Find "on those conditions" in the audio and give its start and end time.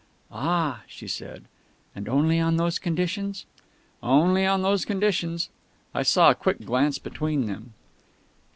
2.39-3.45, 4.47-5.49